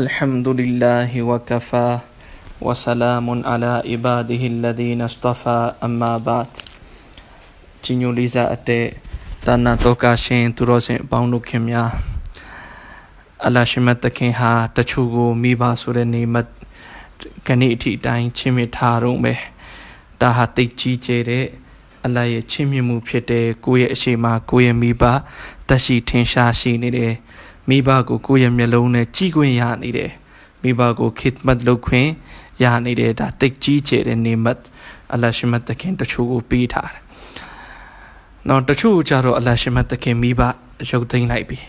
[0.00, 1.90] الحمد لله وكفى
[2.66, 6.50] وسلام على عباده الذين اصطفى أما بعد
[7.82, 8.86] ကြီးညိုလေးစားအတဲ့
[9.46, 11.90] တဏ္ဍတောကရှင်သူတော်စင်အပေါင်းတို့ခင်များ
[13.46, 16.36] အလရှိမတ်တခင်ဟာတချို့ကိုမိဘဆိုတဲ့နေမ
[17.46, 19.40] ကနေ့အထိအတိုင်းချင်းမြထားတော့မယ်
[20.20, 21.46] ဒါဟာတိတ်ကြီးကျယ်တဲ့
[22.04, 25.02] အလရဲ့ချင်းမြမှုဖြစ်တဲ့ကိုယ့်ရဲ့အရှိမကိုယ့်ရဲ့မိဘ
[25.68, 27.14] တက်ရှိထင်ရှားရှိနေတယ်
[27.69, 30.11] မိဘကိုကိုယ့်ရဲ့မျက်လုံးနဲ့ကြည့်ခွင့်ရနေတယ်
[30.61, 32.09] မိဘကိုခစ်မတ်လုပ်ခွင့်
[32.63, 34.59] ရနေတယ်ဒါတိတ်ကြီးကျယ်တဲ့နေမတ်
[35.13, 37.03] အလရှိမတ်တခင်တချို့ကိုပေးထားတယ်
[38.47, 40.41] နော်တချို့ကြတော့အလရှိမတ်တခင်မိဘ
[40.91, 41.59] ရုပ်သိမ်းလိုက်ပြီ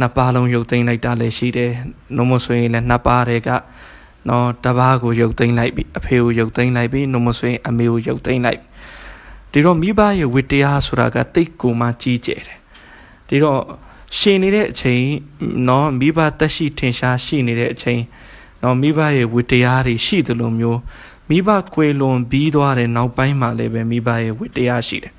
[0.00, 1.72] နှစ်ပါးလုံးရုပ်သိမ်းလိုက်တာလည်းရှိတယ်
[2.16, 3.50] နှုံမဆိုရင်လည်းနှစ်ပါးတည်းက
[4.28, 8.60] နော်တပားကိုရုပ်သိမ်းလိုက်ပြီအဖေကိုရုပ်သိမ်းလိုက်ပြီနှုံမဆိုရင်အမေကိုရုပ်သိမ်းလိုက်
[9.52, 12.58] ဒီတော့မိဘရဲ့ဝတ္တရားဆိုတာကတိတ်ကိုမှကြီးကျယ်တယ်
[13.28, 13.60] ဒီတော့
[14.17, 15.03] ရှင်နေတဲ့အချိန်
[15.65, 18.01] เนาะမိဘတက်ရှိထင်ရှားရှိနေတဲ့အချိန်
[18.59, 20.79] เนาะမိဘရဲ့ဝတ္တရားတွေရှိသလိုမျိုး
[21.29, 25.13] မိဘကွယ်လွန်ပြီးသွားတဲ့နောက်ပိုင်းမှာလည်းပဲမိဘရဲ့ဝတ္တရားရှိတယ်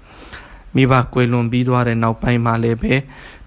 [0.74, 2.94] မိဘကွယ်လွန်ပြီးသွားတဲ့နောက်ပိုင်းမှာလည်းပဲ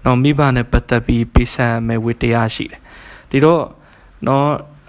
[0.02, 2.80] เนาะမိဘနဲ့ပတ်သက်ပြီးပြဆန်မဲ့ဝတ္တရားရှိတယ်
[3.30, 3.64] ဒီတော့
[4.24, 4.44] เนาะ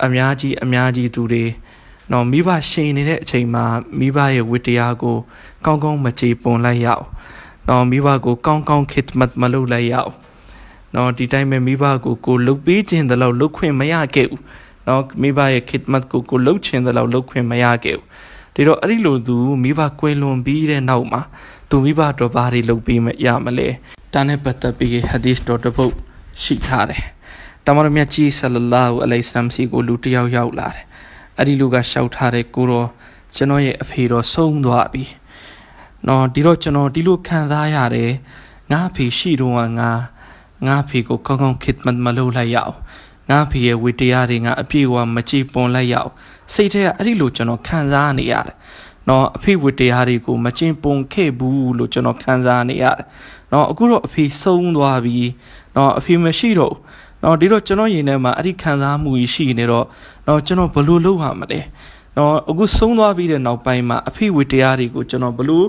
[0.05, 1.43] အများကြီးအများကြီးသူတွေ
[2.11, 3.65] နော်မိဘရှင်နေတဲ့အချိန်မှာ
[3.99, 5.17] မိဘရဲ့ဝတ္တရားကို
[5.65, 7.05] ကောင်းကောင်းမကြေပွန်လိုက်ရအောင်
[7.67, 10.13] နော်မိဘကိုကောင်းကောင်းခစ်မတ်မလုပ်လိုက်ရအောင်
[10.94, 14.42] နော်ဒီတိုင်းပဲမိဘကိုကိုလှုပ်ပေးခြင်းတလောက်လှုပ်ခွင့်မရခဲ့ဘူး
[14.86, 18.06] နော်မိဘရဲ့ခစ်မတ်ကိုကိုလှုပ်ခြင်းတလောက်လှုပ်ခွင့်မရခဲ့ဘူး
[18.54, 21.20] ဒီတော့အဲ့ဒီလိုသူမိဘကွယ်လွန်ပြီးတဲ့နောက်မှာ
[21.70, 23.68] သူမိဘတော်ဘာတွေလှုပ်ပေးမရမလဲ
[24.12, 25.94] ဒါနဲ့ပတ်သက်ပြီးဟဒီစ်တော်တပုတ်
[26.42, 27.04] ရှိထားတယ်
[27.66, 30.84] တမန်တော်မြတ်ကြီးဆလလာဟူအလိုင်စလမ်စီကိုလူတယောက်ရောက်လာတယ်
[31.38, 32.88] အဲ့ဒီလူကရှောက်ထားတဲ့ကိုတော့
[33.36, 35.04] ကျွန်တော်ရဲ့အဖေတော်ဆုံးသွားပြီ
[36.08, 38.12] နော်ဒီတော့ကျွန်တော်ဒီလိုခံစားရတယ်
[38.70, 39.90] ငါအဖေရှိတော့ငါ
[40.66, 42.76] ငါဖေကိုကောင်းကောင်းခစ်မတ်မလုပ်လိုက်ရအောင်
[43.30, 46.10] ငါဖေရဲ့ဝေတရားတွေငါအပြည့်အဝမကြည်ပွန်လိုက်ရအောင်
[46.54, 48.54] စိတ်ထဲကအဲ့ဒီလိုကျွန်တော်ခံစားနေရတယ်
[49.08, 53.04] နော်အဖေဝေတရားတွေကိုမကျင်ပွန်ခဲ့ဘူးလို့ကျွန်တော်ခံစားနေရတယ်
[53.52, 55.18] နော်အခုတော့အဖေဆုံးသွားပြီ
[55.76, 56.74] နော်အဖေမရှိတော့
[57.22, 59.86] နော်ဒီတော့ကျွန်တော်ရင်ထဲမှာအဲ့ဒီခံစားမှုကြီးရှိနေတော့
[60.26, 61.60] နော်ကျွန်တော်ဘယ်လိုလုပ်ရမလဲ
[62.16, 65.66] နော်အခုဆုံးသွားပြီးတဲ့နောက်ပိုင်းမှာအဖေဝေတရားတွေကိုကျွန်တော်ဘလို့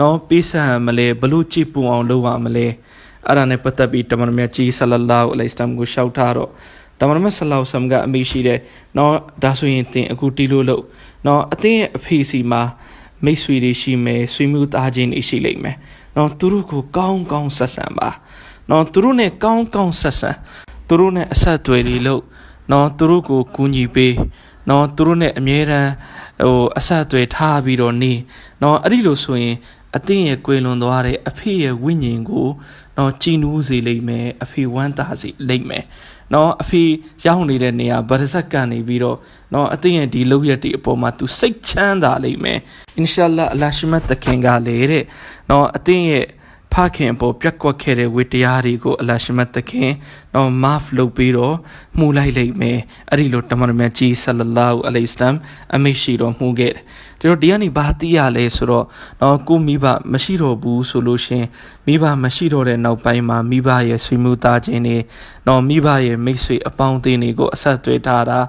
[0.00, 2.66] နော်ပေးဆံမလဲဘလို့ကြည်ပူအောင်လုပ်ရမလဲ
[3.26, 6.50] အဲ့ဒါနဲ့ပတ်သက်ပြီးတမန်တော်မြတ်ကြီးဆလလာဟူအလိုင်စလမ်ကိုရှောက်ထားတော့
[6.98, 8.58] တမန်တော်မြတ်ဆလောဆမ်ကအမိရှိတဲ့
[8.98, 10.82] နော်ဒါဆိုရင်သင်အခုတီးလို့လို့
[11.26, 12.62] နော်အသင်ရဲ့အဖေစီမှာ
[13.24, 15.76] မိတ်ဆွေတွေရှိမယ်ဆွေမျိုးသားချင်းတွေရှိလိမ့်မယ်
[16.16, 18.08] နော်သူတို့ကိုကောင်းကောင်းဆက်ဆံပါ
[18.70, 20.30] နော်သူတို့နဲ့ကောင်းကောင်းဆက်ဆံ
[20.88, 22.22] သူတို့နဲ့အဆက်အသွယ်တွေလို့
[22.70, 24.14] နော်သူတို့ကိုကူညီပေး
[24.68, 25.90] နော်သူတို့နဲ့အမြဲတမ်း
[26.46, 28.12] ဟိုအဆက်အသွယ်ထားပြီးတော့နေ
[28.62, 29.56] နော်အဲ့ဒီလိုဆိုရင်
[29.96, 32.48] အသင်ရဲ့ကွယ်လွန်သွားတဲ့အဖေရဲ့ဝိညာဉ်ကို
[32.96, 35.84] နော်ကြည်နူးစေလိမ့်မယ်အဖေဝမ်းသာစေလိမ့်မယ်
[36.32, 36.82] နော်အဖေ
[37.26, 39.18] ရောက်နေတဲ့နေရာဗရဇက်ကနေပြီးတော့
[39.54, 42.58] နော်အသင်ရဲ့ဒီလောက်ရက်ဒီအပေါ်မှာ तू စိတ်ချမ်းသာလိမ့်မယ်
[42.96, 45.04] အင်ရှာလာအလရှိမတ်တခင်ကလေတဲ့
[45.50, 46.26] နော်အသင်ရဲ့
[46.72, 49.90] ဖခင်အပေါ်ပြက်ကွက်ခဲ့တဲ့ဝေတရားတွေကိုအလရှိမတ်တခင်
[50.34, 51.56] တော့ marf လုပ်ပြီးတော့
[51.98, 52.78] မှုလိုက်လိုက်မယ်
[53.10, 55.36] အဲ့ဒီလိုတမန်တော်မြတ်ကြီးဆလလာဟူအလိစလမ်
[55.74, 56.82] အမိရှိတော်မှုခဲ့တယ်
[57.20, 58.86] ဒီတော့ဒီကနေဘာသိရလဲဆိုတော့
[59.22, 61.44] တော့ကိုမိဘမရှိတော့ဘူးဆိုလို့ရှင်
[61.86, 64.98] မိဘမရှိတော့တဲ့နောက်ပိုင်းမှာမိဘရဲ့ဆွေမျိုးသားချင်းတွေ
[65.48, 68.40] တော့မိဘရဲ့မိတ်ဆွေအပေါင်းအသင်းတွေကိုအဆက်အသွယ်ထားတာ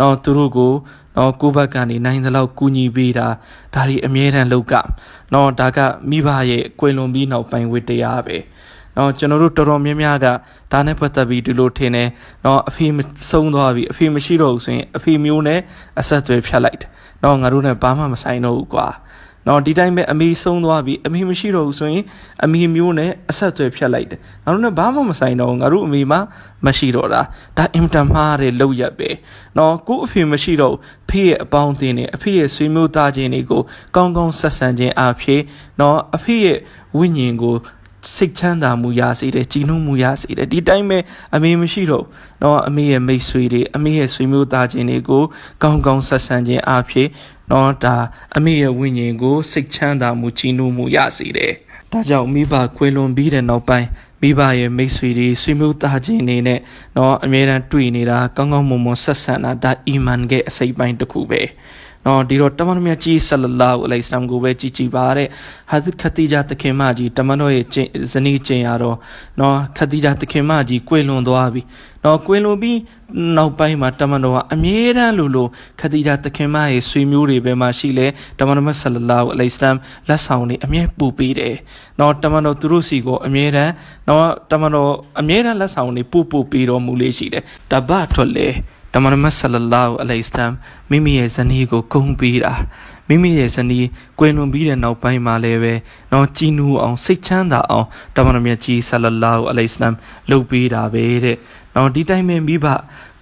[0.00, 0.72] တော့သူတို့ကို
[1.16, 3.26] နော်ကိုဘက်ကနေနိုင်သလောက်ကူညီပေးတာ
[3.74, 4.74] ဒါတွေအမြဲတမ်းလုပ်က
[5.32, 5.78] နော်ဒါက
[6.10, 8.36] မိဘရဲ့ကွယ်လွန်ပြီးနောက်ပိုင်းဝတ္တရားပဲ
[8.96, 10.26] နော်ကျွန်တော်တို့တော်တော်များများက
[10.72, 12.08] ဒါနဲ့ပတ်သက်ပြီးဒီလိုထင်တယ်
[12.44, 12.86] နော်အဖေ
[13.30, 15.60] ဆုံးသွားပြီအဖေမရှိတော့ဘူးဆိုရင်အဖေမျိုးနဲ့
[16.00, 16.90] အဆက်အသွယ်ဖြတ်လိုက်တယ်
[17.22, 18.88] နော်ငါတို့နဲ့ဘာမှမဆိုင်တော့ဘူးကွာ
[19.46, 22.04] နော်ဒီတိုင်းပဲအမေဆုံးသွားပြီအမေမရှိတော့ဘူးဆိုရင်
[22.44, 26.18] အမေမျိုးနဲ့အဆက်အသွယ်ဖြတ်လိုက်တယ်ငါတို့နဲ့ဘာမှမဆိုင်တော့ငါတို့အမေမှ
[26.66, 27.22] မရှိတော့တာ
[27.56, 29.10] ဒါအင်တန်မှားတဲ့လောက်ရက်ပဲ
[29.58, 30.74] နော်ကို့အဖေမရှိတော့
[31.08, 33.62] ဖေရဲ့အပေါင်းအသင်းတွေအဖေရဲ့ဆွေမျိုးသားချင်းတွေကို
[33.96, 35.42] ကောင်းကောင်းဆက်ဆံခြင်းအဖြစ်
[35.80, 36.58] နော်အဖေရဲ့
[36.98, 37.56] ဝိညာဉ်ကို
[38.14, 40.98] စိတ်ချမ်းသာမှုရစေတယ်ကြည်နုမှုရစေတယ်ဒီတိုင်းပဲ
[41.34, 42.04] အမေမရှိတော့
[42.42, 45.24] တော့အမေရဲ့မိတ်ဆွေတွေအမေရဲ့ဆွေမျိုးသားချင်းတွေကို
[45.62, 47.08] ကောင်းကောင်းဆက်ဆံခြင်းအဖြစ်
[47.50, 47.96] နော်ဒါ
[48.36, 51.52] အမေရဲ့ဝိညာဉ်ကိုစိတ်ချမ်းသာမှုချီးနှိုးမှုရစေတယ်။
[51.92, 53.88] ဒါကြောင့်မိဘခွေလွန်ပြီးတဲ့နောက်ပိုင်း
[54.22, 56.60] မိဘရဲ့မိတ်ဆွေတွေဆွေမျိုးသားချင်းတွေနဲ့
[56.96, 61.42] နော်အမြဲတမ်းတွေ့နေတာကောင်းကောင်းမွန်မွန်ဆက်ဆံတာဒါအီမန်ရဲ့အစိတ်ပိုင်းတစ်ခုပဲ။
[62.06, 65.28] နော်ဒီတော့တမန်တော်မြတ်ကြီးဆလလာဟူအလိုင်စလမ်ကိုပဲကြည်ကြည်ပါတဲ့
[65.70, 67.66] ဟာဇ်ခတီဂျာတခင်မကြီးတမန်တော်ရဲ့
[68.12, 68.96] ဇနီးကျင်ရတော့
[69.40, 71.62] နော်ခတီဂျာတခင်မကြီးကွေလွန်သွားပြီ
[72.04, 72.78] နော်ကွေလွန်ပြီး
[73.36, 75.46] နောက်ပိုင်းမှာတမန်တော်ကအမြဲတမ်းလိုလို
[75.80, 78.06] ခတီဂျာတခင်မရဲ့ဆွေမျိုးတွေပဲမှာရှိလေ
[78.38, 79.76] တမန်တော်မြတ်ဆလလာဟူအလိုင်စလမ်
[80.08, 81.56] လက်ဆောင်တွေအမြဲပူပေးတယ်
[82.00, 83.72] နော်တမန်တော်သူတို့စီကိုအမြဲတမ်း
[84.08, 88.48] နော်တမန်တော်အမြဲတမ်းလက်ဆောင်တွေပူပူပေးတော်မူလေးရှိတယ်တပတ်ထွက်လေ
[88.92, 90.52] တတမန်တော်ဆလလာဟူအလိုင်စလမ်
[90.90, 92.52] မိမိရဲ့ဇနီးကိုဂုဏ်ပေးတာ
[93.08, 93.86] မိမိရဲ့ဇနီး
[94.18, 95.74] ကွယ်လွန်ပြီးတဲ့နောက်ပိုင်းမှာလည်းပဲ
[96.12, 99.94] တော့ကြည်နူးအောင်စိတ်ချမ်းသာအောင်တမန်တော်မြတ်ကြီးဆလလာဟူအလိုင်စလမ်
[100.30, 101.36] လုပ်ပေးတာပဲတဲ့
[101.74, 102.66] တော့ဒီတိုင်းပဲမိဘ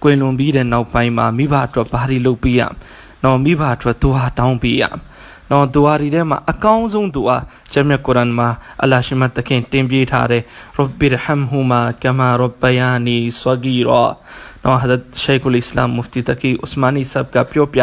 [0.03, 2.61] ကွယ်လွန်ပြီးတဲ့နောက်ပိုင်းမှာမိဘအတွက်ဘာတွေလုပ်ပေးရ
[3.23, 4.83] တော့မိဘအတွက်သူဟာတောင်းပေးရ
[5.51, 7.37] နော်ဒူအာရီထဲမှာအကောင်းဆုံးဒူအာ
[7.73, 8.49] ဂျမ်မြတ်ကုရ်အန်မှာ
[8.81, 10.41] အလ္လာရှိမတ်တခင်တင်ပြထားတဲ့
[10.75, 14.07] ရဘ်ဘီရဟမ်ဟူမာကမာရဘယာနီဆဂီရာ
[14.63, 17.81] နော်ဟဒတ်ရှိခ်အလ်အစ္စလာမ်မူဖတီတကီဥစမာနီဆပ်ကပြောပြ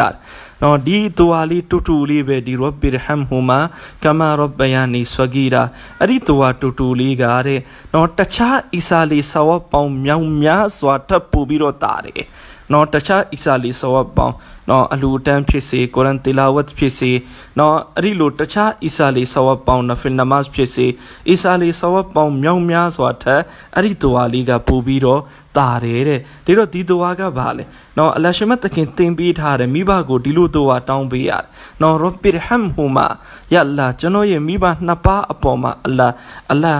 [0.61, 3.59] နော်ဒီဒူအာလေးတူတူလေးပဲဒီရဘ်ဘီရဟမ်ဟူမာ
[4.03, 5.63] ကမာရဘယာနီဆဂီရာ
[5.99, 7.59] အဲ့ဒီဒူအာတူတူလေးကတဲ့
[7.93, 12.23] နော်တခြားအီဆာလီဆဝတ်ပေါင်းမြောင်များစွာထပ်ပူပြီးတော့တာတယ်
[12.71, 14.35] နော်တခြားအီဆာလီဆဝတ်ပေါင်း
[14.69, 17.11] နော်အလူတန်းဖြစ်စေကုရ်အန်တီလာဝတ်ဖြစ်စေ
[17.59, 20.87] နော်အဲ့ဒီလိုတခြားအီဆာလီဆဝတ်ပေါင်းနဖီလ်နမတ်ဖြစ်စေ
[21.29, 23.41] အီဆာလီဆဝတ်ပေါင်းမြောက်များစွာထက်
[23.75, 25.21] အဲ့ဒီဒူဝါလေးကပို့ပြီးတော့
[25.57, 27.63] တာတယ်တဲ့ဒီတော့ဒီဒူဝါကဘာလဲ
[27.97, 31.45] နော်အလရှမတ်တခင်တင်ပေးထားတယ်မိဘကိုဒီလိုဒူဝါတောင်းပေးရတယ်
[31.81, 33.07] နော်ရဘ်ဘီရဟမ်ဟူမာ
[33.53, 36.07] ယအလ္လာကျွန်တော်ရဲ့မိဘနှစ်ပါးအပေါ်မှာအလ္လာ
[36.51, 36.75] အလ္လာ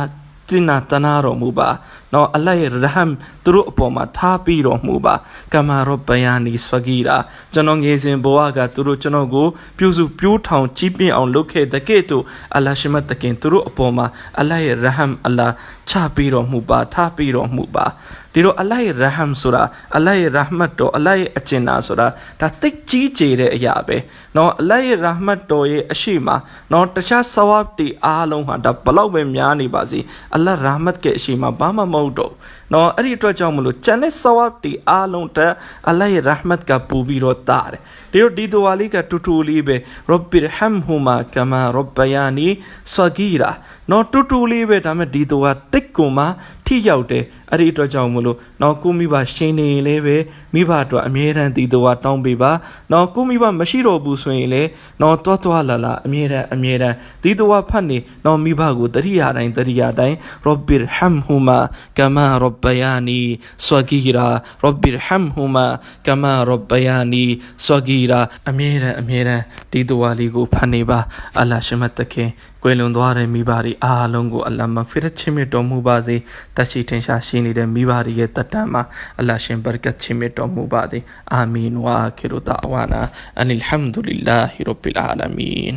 [0.50, 1.69] တင်နာတနာတော်မူပါ
[2.12, 3.12] နော်အလ္လာဟ်ရဲ့ရဟမ်
[3.44, 5.15] သူတို့အပေါ်မှာထားပြီးတော်မူပါ
[5.53, 7.17] ကမာရဘယာနီစဖဂီရာ
[7.53, 9.47] ကျွန်တော်ငယ်စဉ်ဘဝကသူတို့ကျွန်တော်ကို
[9.79, 12.25] ပြုစုပြိုးထောင်ကြီးပြင်းအောင်လုပ်ခဲ့တဲ့ကဲ့သို့
[12.55, 14.06] အလ္လာဟ်ရှိမတ်တခင်သူတို့အပေါ်မှာ
[14.39, 15.49] အလ္လာဟ်ရဲ့ရဟမ်အလ္လာ
[15.91, 17.87] ချပြီးတော်မူပါထားပြီးတော်မူပါ
[18.35, 19.62] ဒီတော့အလ္လာဟ်ရဲ့ရဟမ်ဆိုတာ
[19.97, 22.06] အလ္လာဟ်ရဲ့ရဟမတ်တော်အလ္လာဟ်ရဲ့အကျဉ်းနာဆိုတာ
[22.41, 23.97] ဒါသိကြီးကျယ်တဲ့အရာပဲ
[24.35, 26.29] เนาะအလ္လာဟ်ရဲ့ရဟမတ်တော်ရဲ့အရှိမ
[26.71, 30.00] เนาะတခြားဆဝတ်တီအားလုံးဟာဒါဘလောက်ပဲများနေပါစေ
[30.35, 32.34] အလ္လာဟ်ရဟမတ်ရဲ့အရှိမဘာမှမ ဟုတ်တော့
[32.74, 35.54] နော်အဲ့ဒီအတွက်ကြောင့်မလို့ကျန်တဲ့ဆဝတ်တီအားလုံးတက်
[35.88, 37.82] အလ္လာဟ်ရဲ့ရဟမတ်ကပူပြီးတော့တာတယ်
[38.14, 42.48] ဒီတော့ဒီဒူဝါလေးကတူတူလေးပဲရဘ်ဘီရဟမ်ဟူမာကမာရဘယာနီ
[42.94, 43.52] ဆဂီရာ
[43.92, 46.26] နော်တူတူလေးပဲဒါမဲ့ဒီဒူဝါတိတ်ကိုမှ
[46.68, 50.18] ထိရောက်တယ်အဲ့ဒီအတွက်ကြောင့်မလို့နော်ကိုမိဘရှင်နေရင်လည်းပဲ
[50.54, 52.52] မိဘအတွက်အမြဲတမ်းဒီဒူဝါတောင်းပေးပါ
[52.92, 54.69] နော်ကိုမိဘမရှိတော့ဘူးဆိုရင်လည်း
[55.02, 61.60] နော်တွားတွားလာလာအမြဲတမ်းအမြဲတမ်းဒီဒူဝါဖတ်နေနော်မိဘကိုတတိယတိုင်းတတိယတိုင်းရဘ်ဘီရဟမ်ဟူမာ
[61.98, 63.19] ကမာရဘယာနီ
[63.66, 64.28] ဆဂီရာ
[64.62, 65.66] ရဘ်ဘီရဟမ်ဟူမာ
[66.08, 67.24] ကမာရဘယာနီ
[67.66, 68.19] ဆဂီရာ
[68.50, 71.00] အမြဲတမ်းအမြဲတမ်းဒီဒူဝါလေးကိုဖတ်နေပါ
[71.40, 72.31] အလ္လာရှမတ်တခင်
[72.64, 76.16] ကွယ်လွန်သွားတဲ့မိဘတွေအားလုံးကိုအလ္လာမဖိရချစ်မြတ်တော်မူပါစေ
[76.57, 78.83] တရှိထင်ရှားရှိနေတဲ့မိဘတွေရဲ့တတ်တမ်းမှာ
[79.19, 81.00] အလ္လာရှင်ဘရကတ်ချစ်မြတ်တော်မူပါစေ
[81.33, 83.01] အာမင်ဝါခိရူတာဝါနာ
[83.38, 85.75] အန်အလ်ဟမ်ဒူလ illah ရဘ်ဘီလ်အာလမင်